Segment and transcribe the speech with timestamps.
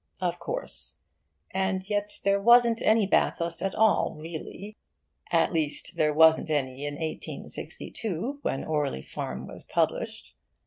[0.19, 0.97] Of course.
[1.51, 4.75] And yet there wasn't any bathos at all, really.
[5.31, 10.33] At least, there wasn't any in 1862, when 'Orley Farm' was published.